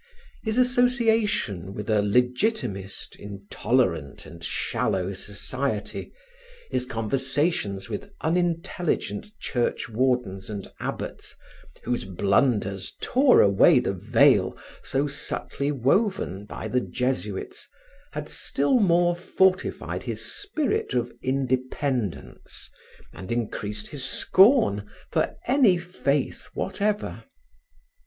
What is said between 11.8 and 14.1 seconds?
whose blunders tore away the